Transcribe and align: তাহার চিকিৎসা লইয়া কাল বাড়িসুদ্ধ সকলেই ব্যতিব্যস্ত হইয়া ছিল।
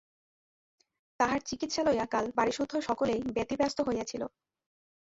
তাহার 1.19 1.39
চিকিৎসা 1.41 1.81
লইয়া 1.83 2.05
কাল 2.05 2.25
বাড়িসুদ্ধ 2.35 2.73
সকলেই 2.87 3.21
ব্যতিব্যস্ত 3.35 3.77
হইয়া 3.87 4.05
ছিল। 4.05 4.21